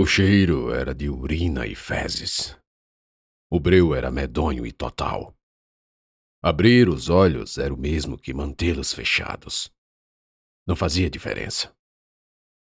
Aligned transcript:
O 0.00 0.06
cheiro 0.06 0.72
era 0.72 0.94
de 0.94 1.10
urina 1.10 1.66
e 1.66 1.74
fezes. 1.74 2.56
O 3.50 3.60
breu 3.60 3.94
era 3.94 4.10
medonho 4.10 4.66
e 4.66 4.72
total. 4.72 5.36
Abrir 6.42 6.88
os 6.88 7.10
olhos 7.10 7.58
era 7.58 7.74
o 7.74 7.76
mesmo 7.76 8.16
que 8.16 8.32
mantê-los 8.32 8.94
fechados. 8.94 9.70
Não 10.66 10.74
fazia 10.74 11.10
diferença. 11.10 11.76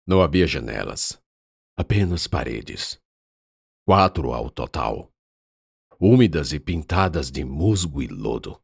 Não 0.05 0.21
havia 0.21 0.45
janelas, 0.45 1.23
apenas 1.77 2.27
paredes. 2.27 3.01
Quatro 3.85 4.33
ao 4.33 4.51
total. 4.51 5.09
Úmidas 6.01 6.51
e 6.51 6.59
pintadas 6.59 7.31
de 7.31 7.45
musgo 7.45 8.01
e 8.01 8.07
lodo. 8.07 8.61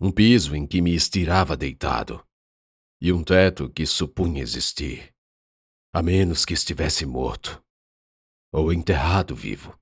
Um 0.00 0.12
piso 0.12 0.54
em 0.54 0.68
que 0.68 0.80
me 0.80 0.94
estirava 0.94 1.56
deitado. 1.56 2.24
E 3.00 3.12
um 3.12 3.24
teto 3.24 3.68
que 3.68 3.84
supunha 3.86 4.40
existir. 4.40 5.12
A 5.92 6.02
menos 6.02 6.44
que 6.44 6.54
estivesse 6.54 7.04
morto. 7.04 7.60
Ou 8.52 8.72
enterrado 8.72 9.34
vivo. 9.34 9.76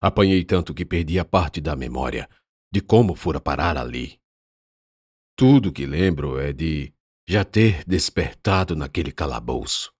Apanhei 0.00 0.44
tanto 0.44 0.72
que 0.72 0.84
perdi 0.84 1.18
a 1.18 1.24
parte 1.24 1.60
da 1.60 1.74
memória 1.74 2.28
de 2.72 2.80
como 2.80 3.16
fora 3.16 3.40
parar 3.40 3.76
ali. 3.76 4.20
Tudo 5.36 5.72
que 5.72 5.86
lembro 5.86 6.38
é 6.38 6.52
de 6.52 6.94
já 7.26 7.44
ter 7.44 7.84
despertado 7.84 8.76
naquele 8.76 9.10
calabouço. 9.10 9.92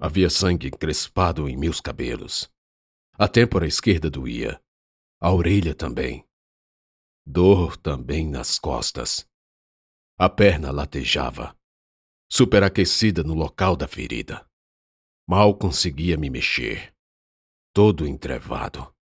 Havia 0.00 0.30
sangue 0.30 0.68
encrespado 0.68 1.46
em 1.48 1.56
meus 1.56 1.80
cabelos. 1.80 2.50
A 3.12 3.28
têmpora 3.28 3.66
esquerda 3.66 4.08
doía. 4.10 4.58
A 5.20 5.32
orelha 5.32 5.74
também. 5.74 6.26
Dor 7.26 7.76
também 7.76 8.26
nas 8.28 8.58
costas. 8.58 9.28
A 10.18 10.30
perna 10.30 10.70
latejava, 10.70 11.56
superaquecida 12.36 13.22
no 13.22 13.32
local 13.32 13.76
da 13.76 13.86
ferida. 13.86 14.44
Mal 15.24 15.56
conseguia 15.56 16.18
me 16.18 16.28
mexer 16.28 16.92
todo 17.72 18.08
entrevado. 18.08 18.92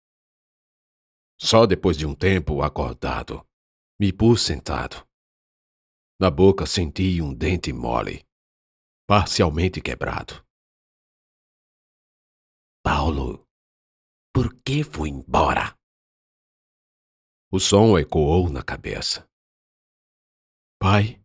Só 1.40 1.64
depois 1.64 1.96
de 1.96 2.04
um 2.04 2.14
tempo 2.14 2.62
acordado, 2.62 3.42
me 3.98 4.12
pus 4.12 4.42
sentado. 4.42 5.08
Na 6.20 6.30
boca 6.30 6.66
senti 6.66 7.22
um 7.22 7.34
dente 7.34 7.72
mole, 7.72 8.22
parcialmente 9.08 9.80
quebrado. 9.80 10.46
Paulo, 12.84 13.48
por 14.30 14.54
que 14.62 14.84
foi 14.84 15.08
embora? 15.08 15.74
O 17.50 17.58
som 17.58 17.98
ecoou 17.98 18.50
na 18.50 18.62
cabeça. 18.62 19.26
Pai, 20.78 21.22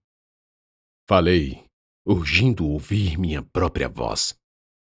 falei, 1.06 1.67
urgindo 2.08 2.66
ouvir 2.66 3.18
minha 3.18 3.44
própria 3.44 3.90
voz 3.90 4.40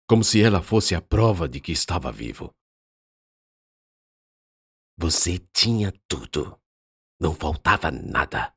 como 0.09 0.23
se 0.23 0.41
ela 0.41 0.61
fosse 0.61 0.95
a 0.95 1.01
prova 1.01 1.47
de 1.47 1.61
que 1.61 1.71
estava 1.71 2.11
vivo. 2.11 2.53
Você 4.97 5.39
tinha 5.53 5.93
tudo. 6.07 6.59
Não 7.19 7.33
faltava 7.33 7.91
nada. 7.91 8.53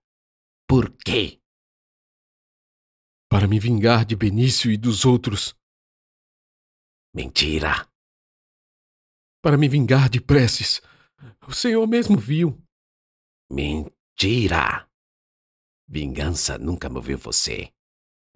Por 0.67 0.91
quê? 0.97 1.41
Para 3.31 3.47
me 3.47 3.61
vingar 3.61 4.05
de 4.05 4.17
Benício 4.17 4.71
e 4.73 4.77
dos 4.77 5.05
outros. 5.05 5.55
Mentira. 7.15 7.87
Para 9.43 9.59
me 9.59 9.69
vingar 9.69 10.09
de 10.09 10.21
preces. 10.21 10.81
O 11.47 11.53
Senhor 11.53 11.87
mesmo 11.87 12.17
viu. 12.17 12.61
Mentira. 13.51 14.89
Vingança 15.87 16.59
nunca 16.59 16.89
moveu 16.89 17.19
você. 17.19 17.74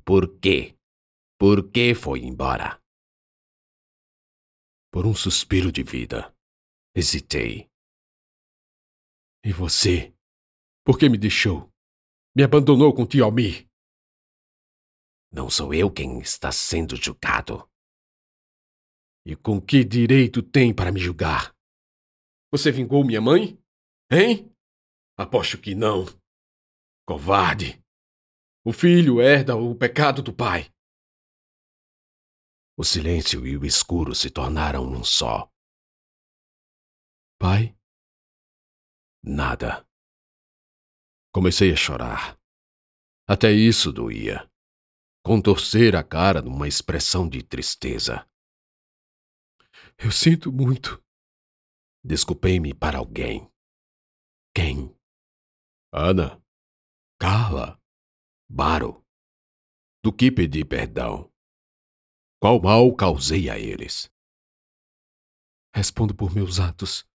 Por 0.09 0.25
quê? 0.41 0.75
Por 1.39 1.71
que 1.71 1.95
foi 1.95 2.21
embora? 2.21 2.81
por 4.91 5.07
um 5.07 5.15
suspiro 5.15 5.71
de 5.71 5.83
vida. 5.83 6.35
Hesitei. 6.97 7.71
E 9.45 9.53
você? 9.53 10.15
Por 10.85 10.99
que 10.99 11.09
me 11.09 11.19
deixou? 11.19 11.71
Me 12.35 12.43
abandonou 12.43 12.95
com 12.95 13.07
tio 13.07 13.25
Almir? 13.25 13.69
Não 15.31 15.51
sou 15.51 15.75
eu 15.75 15.93
quem 15.93 16.19
está 16.21 16.51
sendo 16.51 16.97
julgado. 16.97 17.71
E 19.27 19.37
com 19.37 19.61
que 19.61 19.85
direito 19.85 20.43
tem 20.43 20.75
para 20.75 20.91
me 20.91 20.99
julgar? 20.99 21.55
Você 22.51 22.73
vingou 22.73 23.05
minha 23.05 23.21
mãe? 23.21 23.63
Hein? 24.11 24.51
Aposto 25.19 25.61
que 25.61 25.75
não. 25.75 26.07
Covarde. 27.07 27.81
O 28.69 28.73
filho 28.73 29.19
herda 29.19 29.57
o 29.57 29.75
pecado 29.75 30.23
do 30.23 30.31
pai. 30.31 30.71
O 32.77 32.85
silêncio 32.85 33.47
e 33.47 33.57
o 33.57 33.65
escuro 33.65 34.15
se 34.15 34.29
tornaram 34.31 34.87
um 34.87 35.03
só. 35.03 35.51
Pai? 37.41 37.75
Nada. 39.25 39.89
Comecei 41.33 41.73
a 41.73 41.77
chorar. 41.77 42.39
Até 43.27 43.51
isso 43.51 43.91
doía. 43.91 44.47
Contorcer 45.25 45.97
a 45.97 46.05
cara 46.05 46.43
numa 46.43 46.69
expressão 46.69 47.27
de 47.27 47.43
tristeza. 47.43 48.29
Eu 49.97 50.13
sinto 50.13 50.53
muito. 50.53 51.03
Desculpei-me 52.05 52.75
para 52.75 52.99
alguém. 52.99 53.51
Quem? 54.55 54.95
Ana? 55.91 56.39
Carla? 57.19 57.81
Baro? 58.51 59.05
Do 60.03 60.11
que 60.11 60.33
pedi 60.33 60.65
perdão? 60.65 61.31
Qual 62.41 62.61
mal 62.63 62.95
causei 62.97 63.51
a 63.51 63.59
eles? 63.59 64.11
Respondo 65.75 66.15
por 66.15 66.35
meus 66.35 66.59
atos. 66.59 67.07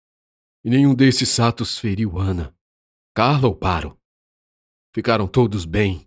E 0.63 0.69
nenhum 0.69 0.95
desses 0.95 1.41
atos 1.41 1.79
feriu 1.79 2.19
Ana, 2.19 2.55
Carla 3.15 3.49
ou 3.49 3.57
Paro. 3.57 3.99
Ficaram 4.95 5.27
todos 5.27 5.65
bem. 5.65 6.07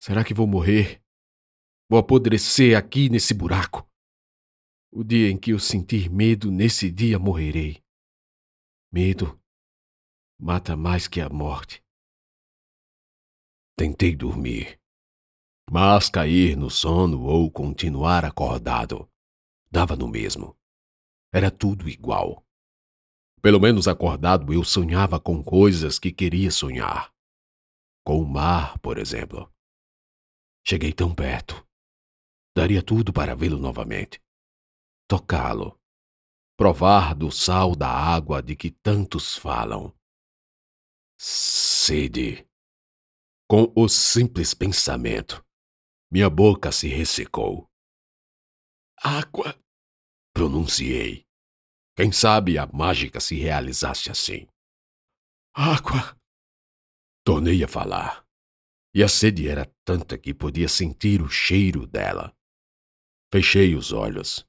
Será 0.00 0.24
que 0.24 0.32
vou 0.32 0.46
morrer? 0.46 1.02
Vou 1.90 1.98
apodrecer 1.98 2.78
aqui 2.78 3.08
nesse 3.08 3.34
buraco? 3.34 3.84
O 4.92 5.02
dia 5.02 5.28
em 5.28 5.36
que 5.36 5.50
eu 5.50 5.58
sentir 5.58 6.08
medo, 6.08 6.52
nesse 6.52 6.90
dia 6.90 7.18
morrerei. 7.18 7.82
Medo 8.92 9.38
mata 10.38 10.76
mais 10.76 11.08
que 11.08 11.20
a 11.20 11.28
morte. 11.28 11.82
Tentei 13.78 14.16
dormir. 14.16 14.76
Mas 15.70 16.10
cair 16.10 16.56
no 16.56 16.68
sono 16.68 17.22
ou 17.22 17.48
continuar 17.48 18.24
acordado 18.24 19.08
dava 19.70 19.94
no 19.94 20.08
mesmo. 20.08 20.58
Era 21.32 21.48
tudo 21.48 21.88
igual. 21.88 22.44
Pelo 23.40 23.60
menos 23.60 23.86
acordado 23.86 24.52
eu 24.52 24.64
sonhava 24.64 25.20
com 25.20 25.44
coisas 25.44 25.96
que 25.96 26.10
queria 26.10 26.50
sonhar. 26.50 27.14
Com 28.04 28.20
o 28.20 28.26
mar, 28.26 28.80
por 28.80 28.98
exemplo. 28.98 29.48
Cheguei 30.66 30.92
tão 30.92 31.14
perto. 31.14 31.64
Daria 32.56 32.82
tudo 32.82 33.12
para 33.12 33.36
vê-lo 33.36 33.58
novamente. 33.58 34.20
Tocá-lo. 35.06 35.78
Provar 36.56 37.14
do 37.14 37.30
sal 37.30 37.76
da 37.76 37.88
água 37.88 38.42
de 38.42 38.56
que 38.56 38.72
tantos 38.72 39.36
falam. 39.36 39.94
Sede. 41.16 42.47
Com 43.48 43.72
o 43.74 43.88
simples 43.88 44.52
pensamento 44.52 45.42
minha 46.10 46.30
boca 46.30 46.72
se 46.72 46.88
ressecou. 46.88 47.68
Água! 48.96 49.58
Pronunciei. 50.34 51.26
Quem 51.96 52.10
sabe 52.10 52.56
a 52.58 52.66
mágica 52.66 53.20
se 53.20 53.36
realizasse 53.36 54.10
assim. 54.10 54.46
Água! 55.54 56.16
Tornei 57.24 57.62
a 57.62 57.68
falar. 57.68 58.24
E 58.94 59.02
a 59.02 59.08
sede 59.08 59.48
era 59.48 59.66
tanta 59.84 60.16
que 60.16 60.32
podia 60.32 60.68
sentir 60.68 61.20
o 61.20 61.28
cheiro 61.28 61.86
dela. 61.86 62.34
Fechei 63.32 63.74
os 63.74 63.92
olhos, 63.92 64.46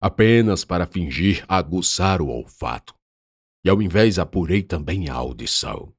apenas 0.00 0.64
para 0.64 0.86
fingir 0.86 1.44
aguçar 1.48 2.22
o 2.22 2.28
olfato, 2.28 2.94
e 3.64 3.68
ao 3.68 3.82
invés 3.82 4.18
apurei 4.18 4.62
também 4.62 5.08
a 5.08 5.14
audição. 5.14 5.92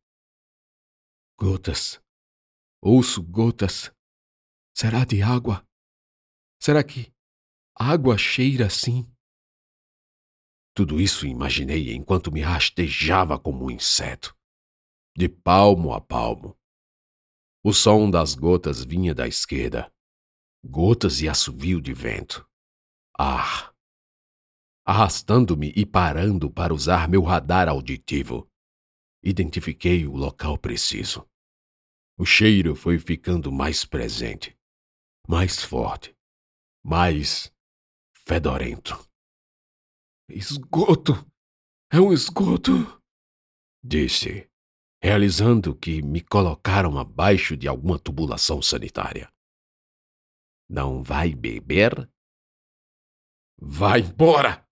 Gotas. 1.37 2.02
Ouço 2.85 3.23
gotas 3.23 3.93
Será 4.75 5.05
de 5.05 5.21
água? 5.21 5.65
Será 6.59 6.83
que 6.83 7.13
água 7.73 8.17
cheira 8.17 8.65
assim? 8.65 9.09
Tudo 10.75 10.99
isso 10.99 11.25
imaginei 11.25 11.93
enquanto 11.93 12.29
me 12.29 12.41
rastejava 12.41 13.39
como 13.39 13.67
um 13.67 13.71
inseto, 13.71 14.37
de 15.15 15.29
palmo 15.29 15.93
a 15.93 16.01
palmo. 16.01 16.59
O 17.63 17.71
som 17.71 18.11
das 18.11 18.35
gotas 18.35 18.83
vinha 18.83 19.15
da 19.15 19.29
esquerda, 19.29 19.89
gotas 20.61 21.21
e 21.21 21.29
assovio 21.29 21.79
de 21.79 21.93
vento. 21.93 22.45
Ar! 23.17 23.73
Arrastando-me 24.85 25.71
e 25.73 25.85
parando 25.85 26.51
para 26.51 26.73
usar 26.73 27.07
meu 27.07 27.23
radar 27.23 27.69
auditivo, 27.69 28.45
identifiquei 29.23 30.05
o 30.05 30.17
local 30.17 30.57
preciso. 30.57 31.25
O 32.17 32.25
cheiro 32.25 32.75
foi 32.75 32.99
ficando 32.99 33.51
mais 33.51 33.85
presente 33.85 34.57
mais 35.27 35.63
forte. 35.63 36.15
mais 36.85 37.53
fedorento. 38.27 38.93
Esgoto! 40.29 41.13
É 41.89 41.99
um 41.99 42.11
esgoto! 42.11 42.71
Disse, 43.81 44.49
realizando 45.01 45.73
que 45.73 46.01
me 46.01 46.21
colocaram 46.21 46.97
abaixo 46.97 47.55
de 47.55 47.69
alguma 47.69 47.97
tubulação 47.97 48.61
sanitária. 48.61 49.31
Não 50.69 51.01
vai 51.01 51.33
beber? 51.33 52.09
Vá 53.57 53.97
embora! 53.97 54.67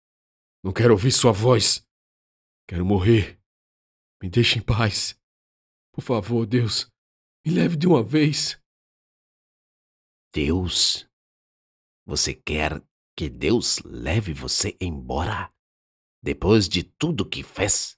Não 0.61 0.73
quero 0.73 0.91
ouvir 0.91 1.11
sua 1.13 1.31
voz. 1.31 1.87
Quero 2.67 2.85
morrer. 2.85 3.41
Me 4.21 4.29
deixe 4.29 4.59
em 4.59 4.61
paz. 4.61 5.17
Por 5.93 6.01
favor, 6.01 6.45
Deus, 6.45 6.90
me 7.45 7.53
leve 7.53 7.75
de 7.75 7.87
uma 7.87 8.03
vez. 8.03 8.59
Deus? 10.33 11.07
Você 12.05 12.33
quer 12.33 12.81
que 13.17 13.29
Deus 13.29 13.79
leve 13.83 14.33
você 14.33 14.77
embora? 14.79 15.51
Depois 16.23 16.69
de 16.69 16.83
tudo 16.83 17.27
que 17.27 17.43
fez? 17.43 17.97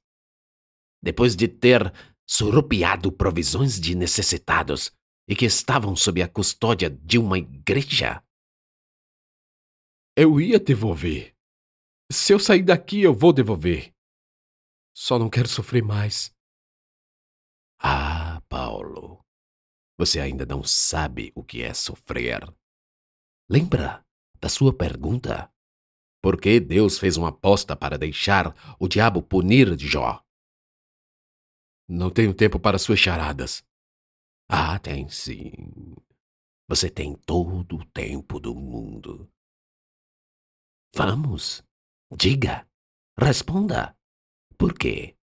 Depois 1.02 1.36
de 1.36 1.48
ter 1.48 1.94
surrupiado 2.26 3.12
provisões 3.12 3.80
de 3.80 3.96
necessitados 3.96 4.92
e 5.28 5.36
que 5.36 5.46
estavam 5.46 5.96
sob 5.96 6.22
a 6.22 6.28
custódia 6.28 6.90
de 6.90 7.18
uma 7.18 7.38
igreja? 7.38 8.24
Eu 10.16 10.40
ia 10.40 10.60
devolver. 10.60 11.36
Se 12.12 12.34
eu 12.34 12.40
sair 12.40 12.64
daqui, 12.64 13.02
eu 13.02 13.14
vou 13.14 13.34
devolver. 13.34 13.94
Só 14.96 15.18
não 15.18 15.30
quero 15.30 15.48
sofrer 15.50 15.84
mais. 15.84 16.34
Ah, 17.80 18.42
Paulo, 18.48 19.13
você 19.98 20.20
ainda 20.20 20.46
não 20.46 20.64
sabe 20.64 21.32
o 21.36 21.44
que 21.44 21.62
é 21.62 21.74
sofrer. 21.74 22.42
Lembra 23.50 24.06
da 24.40 24.50
sua 24.50 24.76
pergunta? 24.76 25.52
Por 26.22 26.40
que 26.40 26.60
Deus 26.60 26.98
fez 26.98 27.18
uma 27.18 27.30
aposta 27.30 27.76
para 27.76 27.98
deixar 27.98 28.56
o 28.80 28.88
diabo 28.88 29.22
punir 29.22 29.78
Jó? 29.78 30.24
Não 31.88 32.10
tenho 32.10 32.34
tempo 32.34 32.60
para 32.60 32.80
suas 32.80 33.00
charadas. 33.00 33.64
Ah, 34.50 34.80
tem 34.80 35.10
sim. 35.10 35.52
Você 36.68 36.90
tem 36.90 37.16
todo 37.16 37.76
o 37.76 37.86
tempo 37.88 38.40
do 38.40 38.56
mundo. 38.56 39.30
Vamos, 40.96 41.64
diga, 42.16 42.68
responda. 43.20 43.98
Por 44.58 44.78
quê? 44.78 45.18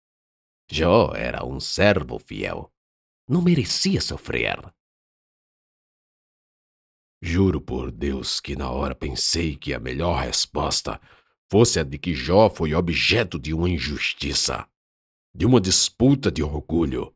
Jó 0.70 1.12
era 1.14 1.44
um 1.44 1.60
servo 1.60 2.18
fiel. 2.18 2.72
Não 3.28 3.42
merecia 3.42 4.00
sofrer. 4.00 4.58
Juro 7.20 7.60
por 7.60 7.90
Deus 7.90 8.40
que 8.40 8.56
na 8.56 8.70
hora 8.70 8.94
pensei 8.94 9.54
que 9.54 9.74
a 9.74 9.78
melhor 9.78 10.22
resposta 10.22 10.98
fosse 11.50 11.78
a 11.78 11.82
de 11.82 11.98
que 11.98 12.14
Jó 12.14 12.48
foi 12.48 12.72
objeto 12.72 13.38
de 13.38 13.52
uma 13.52 13.68
injustiça, 13.68 14.66
de 15.34 15.44
uma 15.44 15.60
disputa 15.60 16.32
de 16.32 16.42
orgulho, 16.42 17.14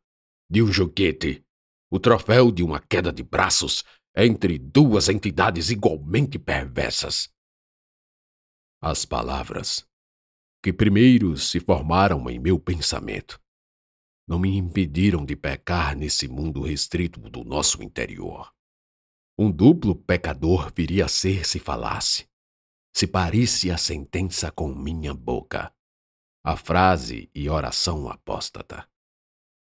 de 0.50 0.62
um 0.62 0.70
joguete, 0.70 1.42
o 1.90 1.98
troféu 1.98 2.52
de 2.52 2.62
uma 2.62 2.78
queda 2.78 3.10
de 3.10 3.22
braços 3.22 3.82
entre 4.14 4.58
duas 4.58 5.08
entidades 5.08 5.70
igualmente 5.70 6.38
perversas. 6.38 7.32
As 8.82 9.06
palavras 9.06 9.88
que 10.62 10.74
primeiro 10.74 11.38
se 11.38 11.58
formaram 11.58 12.28
em 12.28 12.38
meu 12.38 12.58
pensamento 12.58 13.41
não 14.32 14.38
me 14.38 14.56
impediram 14.56 15.26
de 15.26 15.36
pecar 15.36 15.94
nesse 15.94 16.26
mundo 16.26 16.62
restrito 16.62 17.20
do 17.20 17.44
nosso 17.44 17.82
interior. 17.82 18.50
Um 19.38 19.50
duplo 19.50 19.94
pecador 19.94 20.72
viria 20.74 21.04
a 21.04 21.08
ser 21.08 21.44
se 21.44 21.58
falasse, 21.58 22.26
se 22.96 23.06
parisse 23.06 23.70
a 23.70 23.76
sentença 23.76 24.50
com 24.50 24.74
minha 24.74 25.12
boca, 25.12 25.70
a 26.42 26.56
frase 26.56 27.30
e 27.34 27.50
oração 27.50 28.08
apóstata. 28.08 28.88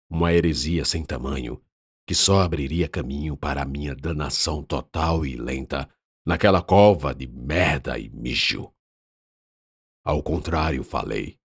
Uma 0.09 0.33
heresia 0.33 0.83
sem 0.83 1.05
tamanho 1.05 1.63
que 2.05 2.13
só 2.13 2.41
abriria 2.41 2.89
caminho 2.89 3.37
para 3.37 3.61
a 3.61 3.65
minha 3.65 3.95
danação 3.95 4.61
total 4.61 5.25
e 5.25 5.37
lenta 5.37 5.89
naquela 6.27 6.61
cova 6.61 7.15
de 7.15 7.27
merda 7.27 7.97
e 7.97 8.09
mijo. 8.09 8.73
Ao 10.03 10.21
contrário, 10.21 10.83
falei. 10.83 11.39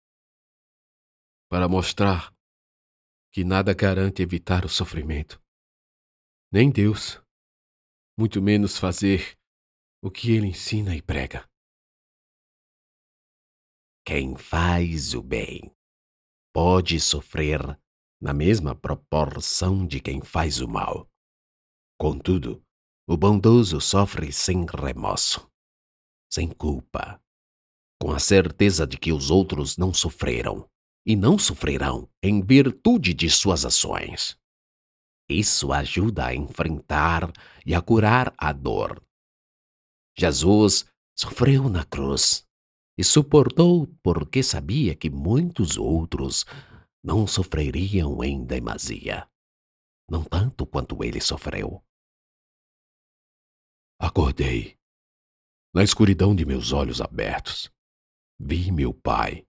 Para 1.50 1.68
mostrar 1.68 2.34
que 3.32 3.44
nada 3.44 3.74
garante 3.74 4.22
evitar 4.22 4.66
o 4.66 4.70
sofrimento. 4.70 5.42
Nem 6.52 6.70
Deus, 6.70 7.22
muito 8.18 8.42
menos 8.42 8.78
fazer 8.78 9.38
o 10.04 10.12
que 10.12 10.32
ele 10.32 10.48
ensina 10.48 10.96
e 10.96 11.02
prega. 11.02 11.50
Quem 14.06 14.36
faz 14.36 15.14
o 15.14 15.22
bem 15.22 15.74
pode 16.54 17.00
sofrer 17.00 17.62
na 18.22 18.34
mesma 18.34 18.76
proporção 18.76 19.88
de 19.88 20.00
quem 20.00 20.22
faz 20.22 20.60
o 20.60 20.68
mal. 20.68 21.10
Contudo, 21.98 22.64
o 23.08 23.16
bondoso 23.16 23.80
sofre 23.80 24.34
sem 24.34 24.66
remorso, 24.66 25.50
sem 26.32 26.50
culpa, 26.50 27.22
com 28.02 28.12
a 28.12 28.20
certeza 28.20 28.86
de 28.86 28.98
que 28.98 29.14
os 29.14 29.30
outros 29.30 29.78
não 29.78 29.94
sofreram 29.94 30.71
e 31.06 31.16
não 31.16 31.38
sofrerão 31.38 32.10
em 32.22 32.42
virtude 32.42 33.14
de 33.14 33.30
suas 33.30 33.66
ações. 33.66 34.38
Isso 35.30 35.72
ajuda 35.72 36.28
a 36.28 36.36
enfrentar 36.36 37.32
e 37.66 37.74
a 37.74 37.82
curar 37.82 38.34
a 38.38 38.52
dor. 38.52 39.02
Jesus 40.18 40.86
sofreu 41.18 41.70
na 41.70 41.86
cruz 41.86 42.46
e 42.98 43.04
suportou 43.04 43.88
porque 44.04 44.44
sabia 44.44 44.96
que 44.96 45.10
muitos 45.10 45.78
outros 45.78 46.46
não 47.04 47.26
sofreriam 47.26 48.24
em 48.24 48.44
demasia, 48.44 49.28
não 50.10 50.24
tanto 50.24 50.66
quanto 50.66 51.04
ele 51.04 51.22
sofreu. 51.22 51.84
Acordei. 54.00 54.78
Na 55.74 55.84
escuridão 55.84 56.36
de 56.36 56.46
meus 56.46 56.74
olhos 56.74 57.00
abertos, 57.00 57.72
vi 58.38 58.72
meu 58.72 58.94
pai, 58.94 59.48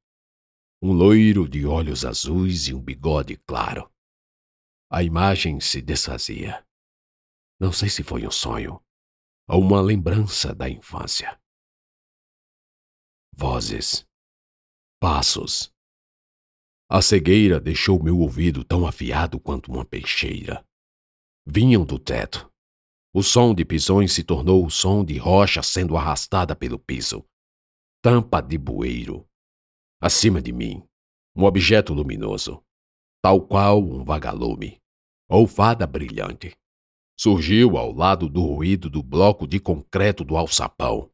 um 0.84 0.92
loiro 0.92 1.48
de 1.48 1.64
olhos 1.64 2.04
azuis 2.04 2.66
e 2.66 2.74
um 2.74 2.82
bigode 2.82 3.36
claro. 3.46 3.88
A 4.90 5.04
imagem 5.04 5.60
se 5.60 5.80
desfazia. 5.80 6.66
Não 7.60 7.72
sei 7.72 7.88
se 7.88 8.02
foi 8.02 8.26
um 8.26 8.30
sonho 8.32 8.82
ou 9.48 9.60
uma 9.60 9.80
lembrança 9.80 10.52
da 10.52 10.68
infância. 10.68 11.40
Vozes. 13.32 14.04
Passos. 15.00 15.72
A 16.90 17.00
cegueira 17.00 17.60
deixou 17.60 18.02
meu 18.02 18.18
ouvido 18.18 18.64
tão 18.64 18.84
afiado 18.84 19.38
quanto 19.38 19.70
uma 19.70 19.84
peixeira. 19.84 20.66
Vinham 21.46 21.84
do 21.84 21.96
teto. 21.96 22.52
O 23.14 23.22
som 23.22 23.54
de 23.54 23.64
pisões 23.64 24.12
se 24.12 24.24
tornou 24.24 24.66
o 24.66 24.70
som 24.70 25.04
de 25.04 25.16
rocha 25.16 25.62
sendo 25.62 25.96
arrastada 25.96 26.56
pelo 26.56 26.78
piso. 26.78 27.24
Tampa 28.02 28.40
de 28.40 28.58
bueiro. 28.58 29.28
Acima 30.04 30.42
de 30.42 30.52
mim, 30.52 30.82
um 31.32 31.44
objeto 31.44 31.94
luminoso, 31.94 32.60
tal 33.22 33.40
qual 33.40 33.80
um 33.80 34.02
vagalume 34.02 34.82
ou 35.28 35.46
fada 35.46 35.86
brilhante. 35.86 36.58
Surgiu 37.16 37.78
ao 37.78 37.92
lado 37.92 38.28
do 38.28 38.42
ruído 38.42 38.90
do 38.90 39.00
bloco 39.00 39.46
de 39.46 39.60
concreto 39.60 40.24
do 40.24 40.36
alçapão, 40.36 41.08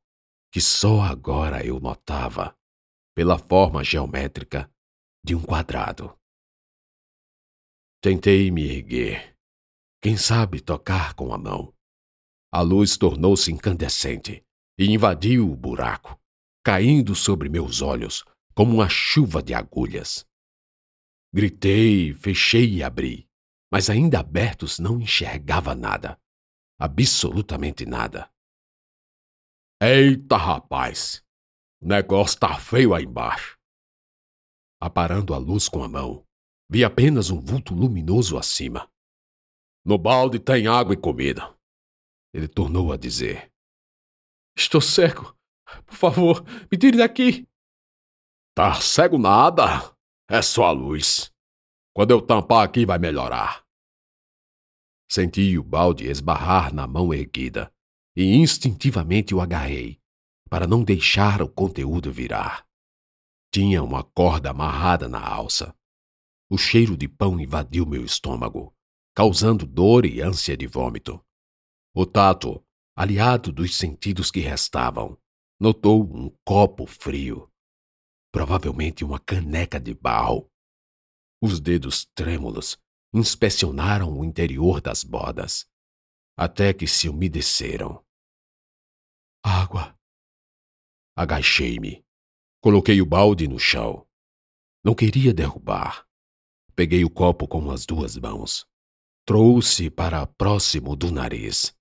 que 0.50 0.58
só 0.58 1.02
agora 1.02 1.62
eu 1.62 1.78
notava, 1.78 2.56
pela 3.14 3.36
forma 3.36 3.84
geométrica 3.84 4.72
de 5.22 5.34
um 5.34 5.42
quadrado. 5.42 6.18
Tentei 8.00 8.50
me 8.50 8.62
erguer, 8.74 9.36
quem 10.00 10.16
sabe 10.16 10.62
tocar 10.62 11.12
com 11.12 11.34
a 11.34 11.36
mão. 11.36 11.74
A 12.50 12.62
luz 12.62 12.96
tornou-se 12.96 13.52
incandescente 13.52 14.42
e 14.78 14.86
invadiu 14.86 15.52
o 15.52 15.54
buraco, 15.54 16.18
caindo 16.64 17.14
sobre 17.14 17.50
meus 17.50 17.82
olhos 17.82 18.24
como 18.58 18.74
uma 18.74 18.88
chuva 18.88 19.40
de 19.40 19.54
agulhas. 19.54 20.26
Gritei, 21.32 22.12
fechei 22.12 22.78
e 22.78 22.82
abri 22.82 23.28
mas 23.70 23.90
ainda 23.90 24.20
abertos 24.20 24.78
não 24.78 25.00
enxergava 25.00 25.74
nada. 25.74 26.18
Absolutamente 26.78 27.84
nada. 27.84 28.30
Eita, 29.80 30.36
rapaz! 30.36 31.24
O 31.80 31.86
negócio 31.86 32.40
tá 32.40 32.58
feio 32.58 32.94
aí 32.94 33.04
embaixo. 33.04 33.58
Aparando 34.80 35.34
a 35.34 35.38
luz 35.38 35.68
com 35.68 35.82
a 35.82 35.88
mão, 35.88 36.24
vi 36.68 36.84
apenas 36.84 37.30
um 37.30 37.40
vulto 37.40 37.74
luminoso 37.74 38.38
acima. 38.38 38.90
No 39.84 39.98
balde 39.98 40.38
tem 40.38 40.66
água 40.66 40.94
e 40.94 40.96
comida. 40.96 41.56
Ele 42.32 42.48
tornou 42.48 42.92
a 42.92 42.96
dizer. 42.96 43.52
Estou 44.56 44.80
cego. 44.80 45.36
Por 45.86 45.94
favor, 45.94 46.44
me 46.70 46.78
tire 46.78 46.96
daqui. 46.96 47.46
Tá 48.58 48.74
cego 48.80 49.18
nada. 49.18 49.96
É 50.28 50.42
só 50.42 50.64
a 50.64 50.72
luz. 50.72 51.32
Quando 51.94 52.10
eu 52.10 52.20
tampar 52.20 52.64
aqui 52.64 52.84
vai 52.84 52.98
melhorar. 52.98 53.64
Senti 55.08 55.56
o 55.56 55.62
balde 55.62 56.08
esbarrar 56.08 56.74
na 56.74 56.84
mão 56.84 57.14
erguida 57.14 57.72
e 58.16 58.34
instintivamente 58.34 59.32
o 59.32 59.40
agarrei, 59.40 60.00
para 60.50 60.66
não 60.66 60.82
deixar 60.82 61.40
o 61.40 61.48
conteúdo 61.48 62.12
virar. 62.12 62.66
Tinha 63.54 63.80
uma 63.80 64.02
corda 64.02 64.50
amarrada 64.50 65.08
na 65.08 65.24
alça. 65.24 65.72
O 66.50 66.58
cheiro 66.58 66.96
de 66.96 67.06
pão 67.06 67.38
invadiu 67.38 67.86
meu 67.86 68.04
estômago, 68.04 68.74
causando 69.14 69.64
dor 69.64 70.04
e 70.04 70.20
ânsia 70.20 70.56
de 70.56 70.66
vômito. 70.66 71.24
O 71.94 72.04
tato, 72.04 72.60
aliado 72.96 73.52
dos 73.52 73.76
sentidos 73.76 74.32
que 74.32 74.40
restavam, 74.40 75.16
notou 75.60 76.02
um 76.02 76.28
copo 76.44 76.86
frio, 76.86 77.48
provavelmente 78.32 79.04
uma 79.04 79.18
caneca 79.18 79.80
de 79.80 79.94
barro. 79.94 80.50
Os 81.40 81.60
dedos 81.60 82.06
trêmulos 82.14 82.78
inspecionaram 83.12 84.18
o 84.18 84.24
interior 84.24 84.80
das 84.80 85.02
bodas, 85.02 85.66
até 86.36 86.72
que 86.72 86.86
se 86.86 87.08
umedeceram. 87.08 88.04
Água. 89.42 89.96
Agachei-me. 91.16 92.04
Coloquei 92.60 93.00
o 93.00 93.06
balde 93.06 93.48
no 93.48 93.58
chão. 93.58 94.06
Não 94.84 94.94
queria 94.94 95.32
derrubar. 95.32 96.06
Peguei 96.74 97.04
o 97.04 97.10
copo 97.10 97.48
com 97.48 97.70
as 97.70 97.86
duas 97.86 98.16
mãos. 98.16 98.66
Trouxe 99.24 99.90
para 99.90 100.26
próximo 100.26 100.94
do 100.94 101.10
nariz. 101.10 101.74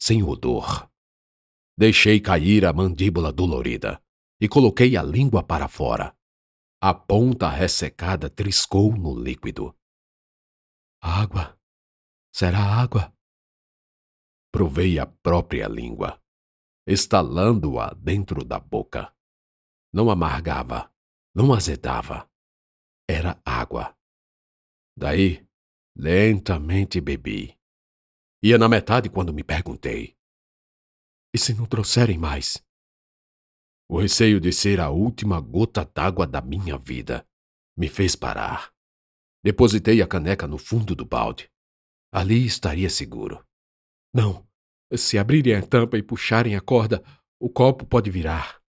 Sem 0.00 0.22
odor. 0.22 0.90
Deixei 1.76 2.20
cair 2.20 2.64
a 2.64 2.72
mandíbula 2.72 3.32
dolorida 3.32 4.03
e 4.44 4.48
coloquei 4.48 4.94
a 4.94 5.02
língua 5.02 5.42
para 5.42 5.68
fora. 5.68 6.14
A 6.78 6.92
ponta 6.92 7.48
ressecada 7.48 8.28
triscou 8.28 8.94
no 8.94 9.18
líquido. 9.18 9.74
Água. 11.00 11.58
Será 12.30 12.58
água? 12.58 13.10
Provei 14.52 14.98
a 14.98 15.06
própria 15.06 15.66
língua, 15.66 16.22
estalando-a 16.86 17.94
dentro 17.94 18.44
da 18.44 18.60
boca. 18.60 19.16
Não 19.90 20.10
amargava, 20.10 20.92
não 21.34 21.54
azedava. 21.54 22.30
Era 23.08 23.40
água. 23.46 23.96
Daí, 24.94 25.48
lentamente 25.96 27.00
bebi. 27.00 27.58
Ia 28.42 28.58
na 28.58 28.68
metade 28.68 29.08
quando 29.08 29.32
me 29.32 29.42
perguntei: 29.42 30.14
E 31.32 31.38
se 31.38 31.54
não 31.54 31.64
trouxerem 31.64 32.18
mais? 32.18 32.62
O 33.88 34.00
receio 34.00 34.40
de 34.40 34.52
ser 34.52 34.80
a 34.80 34.90
última 34.90 35.40
gota 35.40 35.84
d'água 35.84 36.26
da 36.26 36.40
minha 36.40 36.78
vida 36.78 37.26
me 37.76 37.88
fez 37.88 38.16
parar. 38.16 38.72
Depositei 39.42 40.00
a 40.00 40.06
caneca 40.06 40.46
no 40.46 40.56
fundo 40.56 40.94
do 40.94 41.04
balde. 41.04 41.50
Ali 42.12 42.46
estaria 42.46 42.88
seguro. 42.88 43.44
Não, 44.14 44.48
se 44.96 45.18
abrirem 45.18 45.54
a 45.54 45.62
tampa 45.62 45.98
e 45.98 46.02
puxarem 46.02 46.56
a 46.56 46.60
corda, 46.60 47.04
o 47.38 47.50
copo 47.50 47.84
pode 47.84 48.10
virar. 48.10 48.62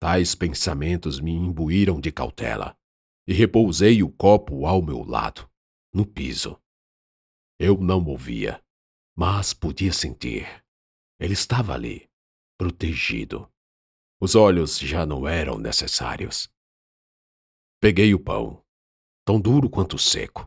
Tais 0.00 0.34
pensamentos 0.34 1.20
me 1.20 1.32
imbuíram 1.32 2.00
de 2.00 2.10
cautela 2.10 2.74
e 3.26 3.34
repousei 3.34 4.02
o 4.02 4.10
copo 4.10 4.64
ao 4.64 4.80
meu 4.80 5.02
lado, 5.02 5.48
no 5.92 6.06
piso. 6.06 6.58
Eu 7.58 7.76
não 7.76 8.02
ouvia, 8.06 8.64
mas 9.14 9.52
podia 9.52 9.92
sentir. 9.92 10.64
Ele 11.18 11.34
estava 11.34 11.74
ali, 11.74 12.08
protegido. 12.56 13.50
Os 14.22 14.34
olhos 14.34 14.78
já 14.78 15.06
não 15.06 15.26
eram 15.26 15.58
necessários. 15.58 16.52
Peguei 17.80 18.12
o 18.12 18.20
pão, 18.20 18.62
tão 19.24 19.40
duro 19.40 19.70
quanto 19.70 19.98
seco. 19.98 20.46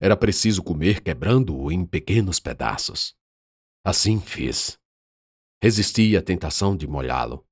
Era 0.00 0.16
preciso 0.16 0.64
comer 0.64 1.00
quebrando-o 1.00 1.70
em 1.70 1.86
pequenos 1.86 2.40
pedaços. 2.40 3.16
Assim 3.84 4.20
fiz. 4.20 4.76
Resisti 5.62 6.16
à 6.16 6.22
tentação 6.22 6.76
de 6.76 6.88
molhá-lo. 6.88 7.46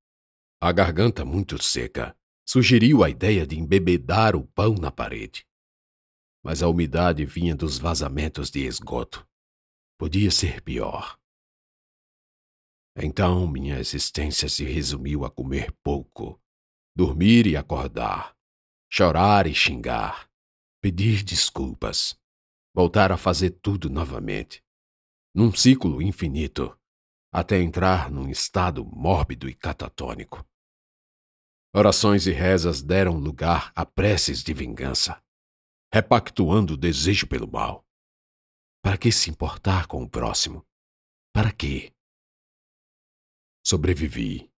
A 0.61 0.73
garganta 0.73 1.25
muito 1.25 1.62
seca 1.62 2.16
sugeriu 2.45 3.04
a 3.04 3.09
ideia 3.09 3.47
de 3.47 3.57
embebedar 3.57 4.35
o 4.35 4.45
pão 4.45 4.75
na 4.75 4.90
parede. 4.90 5.47
Mas 6.42 6.61
a 6.61 6.69
umidade 6.69 7.25
vinha 7.25 7.54
dos 7.54 7.78
vazamentos 7.78 8.50
de 8.50 8.66
esgoto. 8.66 9.25
Podia 9.97 10.33
ser 10.33 10.61
pior. 10.61 11.22
Então 12.96 13.46
minha 13.46 13.78
existência 13.78 14.49
se 14.49 14.64
resumiu 14.64 15.25
a 15.25 15.30
comer 15.30 15.72
pouco, 15.82 16.40
dormir 16.94 17.46
e 17.46 17.56
acordar, 17.56 18.37
chorar 18.90 19.46
e 19.46 19.54
xingar, 19.54 20.30
pedir 20.80 21.22
desculpas, 21.22 22.18
voltar 22.75 23.11
a 23.11 23.16
fazer 23.16 23.50
tudo 23.62 23.88
novamente, 23.88 24.62
num 25.34 25.54
ciclo 25.54 26.02
infinito, 26.02 26.78
até 27.32 27.62
entrar 27.62 28.11
num 28.11 28.28
estado 28.28 28.84
mórbido 28.84 29.49
e 29.49 29.54
catatônico. 29.54 30.46
Orações 31.75 32.26
e 32.26 32.32
rezas 32.32 32.82
deram 32.82 33.16
lugar 33.16 33.72
a 33.75 33.87
preces 33.87 34.42
de 34.42 34.52
vingança, 34.52 35.22
repactuando 35.90 36.75
o 36.75 36.76
desejo 36.76 37.26
pelo 37.26 37.50
mal. 37.50 37.87
Para 38.84 38.99
que 38.99 39.11
se 39.11 39.30
importar 39.30 39.87
com 39.87 40.02
o 40.02 40.08
próximo? 40.08 40.66
Para 41.32 41.50
quê? 41.50 41.94
Sobrevivi, 43.64 44.50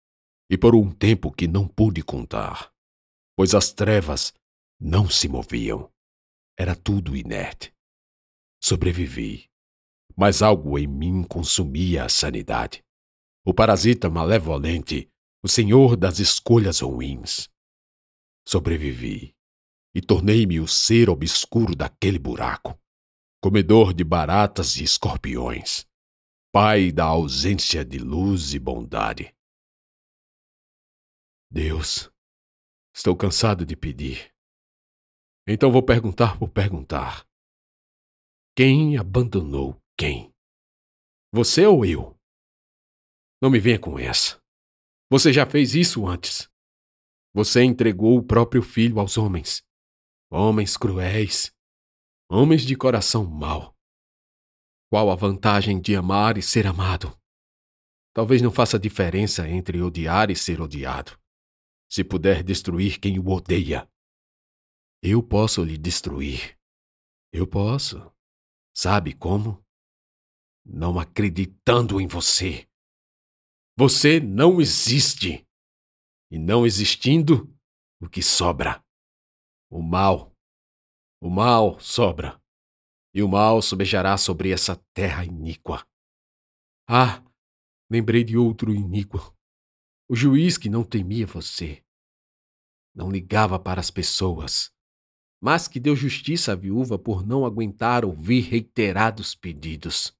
e 0.49 0.57
por 0.57 0.75
um 0.75 0.91
tempo 0.91 1.31
que 1.31 1.47
não 1.47 1.67
pude 1.67 2.01
contar, 2.01 2.73
pois 3.35 3.53
as 3.53 3.71
trevas 3.71 4.33
não 4.79 5.09
se 5.09 5.27
moviam. 5.27 5.91
Era 6.57 6.75
tudo 6.75 7.15
inerte. 7.15 7.73
Sobrevivi, 8.61 9.49
mas 10.15 10.41
algo 10.41 10.77
em 10.77 10.87
mim 10.87 11.23
consumia 11.23 12.05
a 12.05 12.09
sanidade. 12.09 12.83
O 13.45 13.53
parasita 13.53 14.09
malevolente, 14.09 15.09
o 15.43 15.47
senhor 15.47 15.97
das 15.97 16.19
escolhas 16.19 16.79
ruins. 16.79 17.49
Sobrevivi 18.47 19.35
e 19.95 20.01
tornei-me 20.01 20.59
o 20.59 20.67
ser 20.67 21.09
obscuro 21.09 21.75
daquele 21.75 22.17
buraco, 22.17 22.79
comedor 23.41 23.93
de 23.93 24.03
baratas 24.03 24.75
e 24.77 24.83
escorpiões, 24.83 25.85
pai 26.53 26.91
da 26.91 27.05
ausência 27.05 27.83
de 27.83 27.97
luz 27.97 28.53
e 28.53 28.59
bondade. 28.59 29.35
Deus, 31.49 32.11
estou 32.95 33.17
cansado 33.17 33.65
de 33.65 33.75
pedir. 33.75 34.31
Então 35.47 35.71
vou 35.71 35.81
perguntar 35.81 36.37
por 36.37 36.49
perguntar. 36.49 37.27
Quem 38.55 38.99
abandonou 38.99 39.81
quem? 39.97 40.31
Você 41.31 41.65
ou 41.65 41.83
eu? 41.83 42.15
Não 43.41 43.49
me 43.49 43.59
venha 43.59 43.79
com 43.79 43.97
essa. 43.97 44.39
Você 45.09 45.33
já 45.33 45.47
fez 45.47 45.73
isso 45.73 46.05
antes. 46.05 46.47
Você 47.33 47.63
entregou 47.63 48.15
o 48.15 48.23
próprio 48.23 48.61
filho 48.61 48.99
aos 48.99 49.17
homens. 49.17 49.63
Homens 50.31 50.77
cruéis. 50.77 51.51
Homens 52.29 52.61
de 52.61 52.75
coração 52.75 53.25
mau. 53.25 53.72
Qual 54.93 55.09
a 55.09 55.15
vantagem 55.15 55.81
de 55.81 55.95
amar 55.95 56.37
e 56.37 56.41
ser 56.43 56.67
amado? 56.67 57.19
Talvez 58.13 58.43
não 58.43 58.51
faça 58.51 58.77
diferença 58.77 59.49
entre 59.49 59.81
odiar 59.81 60.29
e 60.29 60.35
ser 60.35 60.61
odiado. 60.61 61.19
Se 61.89 62.03
puder 62.03 62.43
destruir 62.43 62.99
quem 62.99 63.17
o 63.17 63.27
odeia, 63.27 63.89
eu 65.01 65.23
posso 65.23 65.63
lhe 65.63 65.79
destruir. 65.79 66.55
Eu 67.31 67.47
posso. 67.47 68.13
Sabe 68.71 69.15
como? 69.15 69.65
Não 70.63 70.99
acreditando 70.99 71.99
em 71.99 72.05
você. 72.05 72.69
Você 73.75 74.19
não 74.19 74.61
existe. 74.61 75.43
E 76.29 76.37
não 76.37 76.67
existindo, 76.67 77.51
o 77.99 78.07
que 78.07 78.21
sobra? 78.21 78.79
O 79.71 79.81
mal. 79.81 80.31
O 81.19 81.31
mal 81.31 81.79
sobra. 81.79 82.42
E 83.13 83.21
o 83.21 83.27
mal 83.27 83.61
sobejará 83.61 84.17
sobre 84.17 84.51
essa 84.51 84.75
terra 84.93 85.23
iníqua. 85.23 85.85
Ah, 86.87 87.23
lembrei 87.89 88.23
de 88.23 88.37
outro 88.37 88.73
iníquo. 88.73 89.35
O 90.09 90.15
juiz 90.15 90.57
que 90.57 90.69
não 90.69 90.83
temia 90.83 91.25
você. 91.25 91.83
Não 92.93 93.11
ligava 93.11 93.59
para 93.59 93.79
as 93.79 93.91
pessoas 93.91 94.73
mas 95.45 95.67
que 95.67 95.77
deu 95.77 95.93
justiça 95.93 96.53
à 96.53 96.55
viúva 96.55 96.97
por 96.97 97.27
não 97.27 97.45
aguentar 97.45 98.05
ouvir 98.05 98.43
reiterados 98.43 99.35
pedidos. 99.35 100.17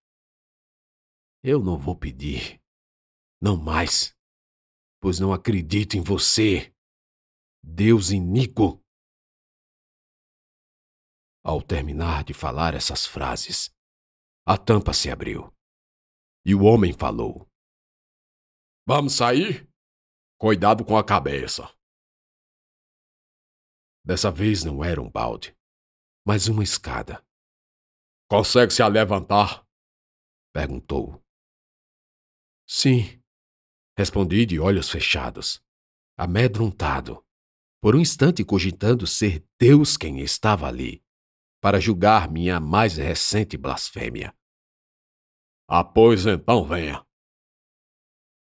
Eu 1.41 1.63
não 1.63 1.77
vou 1.77 1.95
pedir, 1.95 2.61
não 3.41 3.55
mais, 3.55 4.13
pois 4.99 5.21
não 5.21 5.31
acredito 5.31 5.95
em 5.95 6.01
você, 6.01 6.75
Deus 7.63 8.11
iníquo. 8.11 8.82
Ao 11.43 11.61
terminar 11.61 12.23
de 12.23 12.33
falar 12.33 12.73
essas 12.73 13.05
frases, 13.05 13.69
a 14.45 14.57
tampa 14.57 14.93
se 14.93 15.09
abriu 15.09 15.53
e 16.45 16.53
o 16.53 16.63
homem 16.63 16.93
falou: 16.93 17.49
Vamos 18.85 19.13
sair? 19.13 19.67
Cuidado 20.37 20.83
com 20.83 20.97
a 20.97 21.03
cabeça. 21.03 21.73
Dessa 24.05 24.29
vez 24.29 24.63
não 24.63 24.83
era 24.83 25.01
um 25.01 25.09
balde, 25.09 25.55
mas 26.25 26.47
uma 26.47 26.63
escada. 26.63 27.25
Consegue 28.29 28.73
se 28.73 28.83
levantar? 28.87 29.65
perguntou. 30.53 31.23
Sim, 32.67 33.21
respondi 33.97 34.45
de 34.45 34.59
olhos 34.59 34.89
fechados, 34.89 35.63
amedrontado, 36.17 37.25
por 37.81 37.95
um 37.95 37.99
instante 37.99 38.43
cogitando 38.43 39.07
ser 39.07 39.45
Deus 39.57 39.95
quem 39.95 40.19
estava 40.19 40.67
ali, 40.67 41.03
para 41.63 41.79
julgar 41.79 42.29
minha 42.29 42.59
mais 42.59 42.97
recente 42.97 43.55
blasfêmia. 43.55 44.35
Pois 45.93 46.25
então 46.25 46.67
venha. 46.67 47.07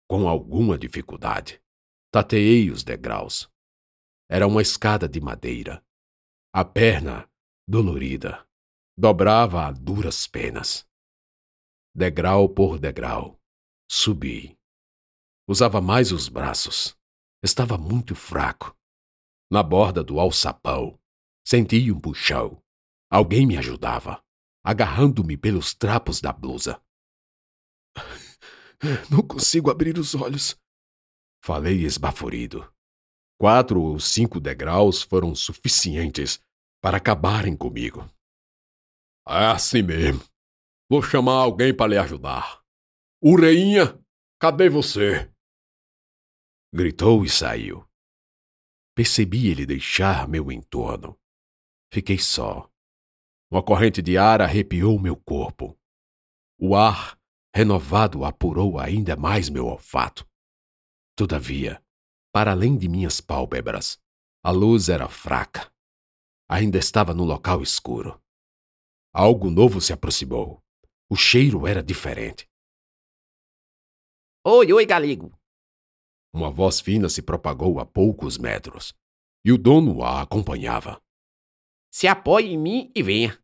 Com 0.06 0.28
alguma 0.28 0.76
dificuldade, 0.76 1.58
tateei 2.12 2.70
os 2.70 2.84
degraus. 2.84 3.50
Era 4.30 4.46
uma 4.46 4.60
escada 4.60 5.08
de 5.08 5.22
madeira. 5.22 5.82
A 6.52 6.66
perna, 6.66 7.26
dolorida, 7.66 8.46
dobrava 8.94 9.66
a 9.66 9.72
duras 9.72 10.26
penas. 10.26 10.86
Degrau 11.94 12.46
por 12.46 12.78
degrau, 12.78 13.40
subi. 13.90 14.54
Usava 15.48 15.80
mais 15.80 16.12
os 16.12 16.28
braços. 16.28 16.94
Estava 17.42 17.78
muito 17.78 18.14
fraco. 18.14 18.76
Na 19.50 19.62
borda 19.62 20.04
do 20.04 20.20
alçapão, 20.20 21.00
senti 21.42 21.90
um 21.90 21.98
puxão. 21.98 22.62
Alguém 23.10 23.46
me 23.46 23.56
ajudava, 23.56 24.22
agarrando-me 24.62 25.36
pelos 25.36 25.74
trapos 25.74 26.20
da 26.20 26.32
blusa. 26.32 26.82
Não 29.10 29.26
consigo 29.26 29.70
abrir 29.70 29.98
os 29.98 30.14
olhos. 30.14 30.58
Falei 31.42 31.84
esbaforido. 31.84 32.70
Quatro 33.40 33.80
ou 33.80 33.98
cinco 33.98 34.38
degraus 34.40 35.02
foram 35.02 35.34
suficientes 35.34 36.42
para 36.82 36.98
acabarem 36.98 37.56
comigo. 37.56 38.00
É 39.26 39.46
assim 39.46 39.82
mesmo. 39.82 40.22
Vou 40.90 41.02
chamar 41.02 41.34
alguém 41.42 41.74
para 41.74 41.90
lhe 41.90 41.98
ajudar. 41.98 42.62
Ureinha, 43.22 43.98
cadê 44.40 44.68
você? 44.68 45.32
Gritou 46.72 47.24
e 47.24 47.28
saiu. 47.30 47.86
Percebi 48.94 49.48
ele 49.48 49.64
deixar 49.64 50.28
meu 50.28 50.50
entorno. 50.50 51.18
Fiquei 51.92 52.18
só. 52.18 52.67
Uma 53.50 53.62
corrente 53.62 54.02
de 54.02 54.18
ar 54.18 54.42
arrepiou 54.42 54.98
meu 54.98 55.16
corpo. 55.16 55.78
O 56.58 56.76
ar 56.76 57.18
renovado 57.54 58.24
apurou 58.24 58.78
ainda 58.78 59.16
mais 59.16 59.48
meu 59.48 59.66
olfato. 59.66 60.28
Todavia, 61.16 61.82
para 62.30 62.50
além 62.52 62.76
de 62.76 62.88
minhas 62.88 63.20
pálpebras, 63.20 63.98
a 64.42 64.50
luz 64.50 64.88
era 64.88 65.08
fraca. 65.08 65.72
Ainda 66.48 66.78
estava 66.78 67.14
no 67.14 67.24
local 67.24 67.62
escuro. 67.62 68.22
Algo 69.12 69.50
novo 69.50 69.80
se 69.80 69.92
aproximou. 69.92 70.62
O 71.10 71.16
cheiro 71.16 71.66
era 71.66 71.82
diferente. 71.82 72.46
Oi, 74.44 74.72
oi, 74.72 74.86
galego! 74.86 75.38
Uma 76.32 76.50
voz 76.50 76.80
fina 76.80 77.08
se 77.08 77.22
propagou 77.22 77.80
a 77.80 77.86
poucos 77.86 78.36
metros, 78.36 78.94
e 79.44 79.50
o 79.50 79.58
dono 79.58 80.04
a 80.04 80.20
acompanhava. 80.20 81.02
Se 81.90 82.06
apoie 82.06 82.52
em 82.52 82.58
mim 82.58 82.92
e 82.94 83.02
venha. 83.02 83.38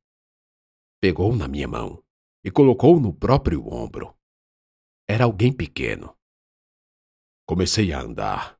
Pegou 1.01 1.35
na 1.35 1.49
minha 1.49 1.69
mão 1.69 2.03
e 2.45 2.51
colocou 2.51 3.01
no 3.01 3.13
próprio 3.13 3.67
ombro. 3.67 4.15
Era 5.09 5.25
alguém 5.25 5.53
pequeno. 5.53 6.17
Comecei 7.47 7.93
a 7.93 8.01
andar, 8.01 8.59